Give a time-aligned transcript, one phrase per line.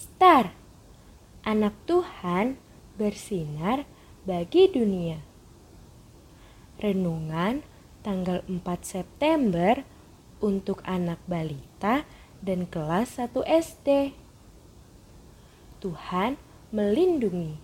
[0.00, 0.56] Pintar,
[1.44, 2.56] anak Tuhan
[2.96, 3.84] bersinar
[4.24, 5.20] bagi dunia.
[6.80, 7.60] Renungan
[8.00, 9.84] tanggal 4 September
[10.40, 12.08] untuk anak balita
[12.40, 14.16] dan kelas 1 SD.
[15.84, 16.40] Tuhan
[16.72, 17.60] melindungi.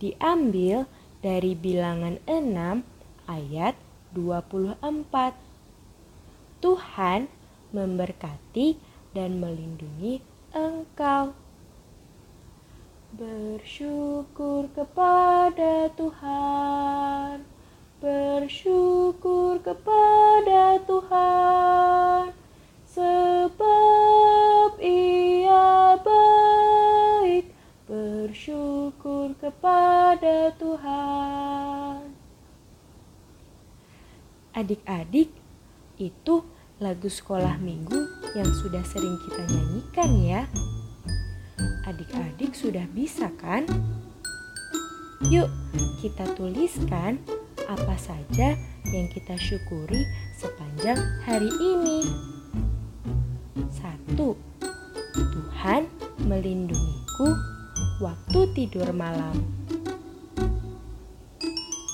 [0.00, 0.88] Diambil
[1.20, 2.80] dari bilangan 6
[3.28, 3.76] ayat
[4.16, 5.36] 24.
[6.64, 7.28] Tuhan
[7.76, 8.80] memberkati
[9.12, 11.36] dan melindungi engkau.
[13.16, 17.44] Bersyukur kepada Tuhan,
[18.00, 22.32] bersyukur kepada Tuhan,
[22.88, 27.52] sebab Ia baik.
[27.88, 32.00] Bersyukur kepada Tuhan.
[34.56, 35.32] Adik-adik,
[35.96, 36.44] itu
[36.76, 40.42] lagu sekolah minggu yang sudah sering kita nyanyikan ya.
[41.88, 43.64] Adik-adik sudah bisa kan?
[45.32, 45.48] Yuk,
[46.04, 47.16] kita tuliskan
[47.64, 48.52] apa saja
[48.92, 50.04] yang kita syukuri
[50.36, 52.04] sepanjang hari ini.
[53.72, 54.36] Satu,
[55.16, 55.88] Tuhan
[56.28, 57.32] melindungiku
[58.04, 59.40] waktu tidur malam.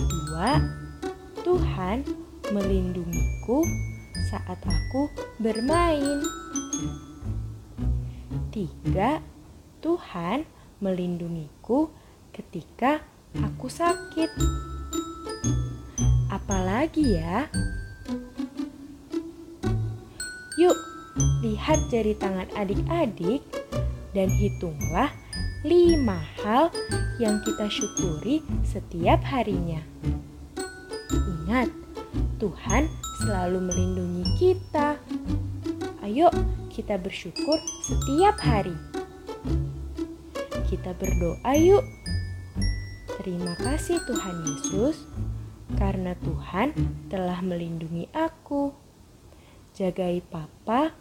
[0.00, 0.56] Dua,
[1.44, 2.08] Tuhan
[2.48, 3.60] melindungiku
[4.30, 5.10] saat aku
[5.42, 6.22] bermain.
[8.54, 9.18] Tiga,
[9.82, 10.46] Tuhan
[10.78, 11.90] melindungiku
[12.30, 13.02] ketika
[13.34, 14.30] aku sakit.
[16.30, 17.50] Apalagi ya?
[20.58, 20.78] Yuk,
[21.42, 23.42] lihat jari tangan adik-adik
[24.14, 25.10] dan hitunglah
[25.66, 26.72] lima hal
[27.18, 29.80] yang kita syukuri setiap harinya.
[31.12, 31.68] Ingat,
[32.40, 32.88] Tuhan
[33.20, 34.19] selalu melindungi.
[36.10, 36.26] Ayo,
[36.74, 37.54] kita bersyukur
[37.86, 38.74] setiap hari.
[40.66, 41.86] Kita berdoa yuk.
[43.22, 45.06] Terima kasih Tuhan Yesus,
[45.78, 46.74] karena Tuhan
[47.06, 48.74] telah melindungi aku.
[49.78, 50.98] Jagai papa,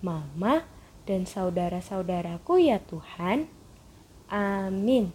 [0.00, 0.64] mama,
[1.04, 3.44] dan saudara-saudaraku ya Tuhan.
[4.32, 5.12] Amin.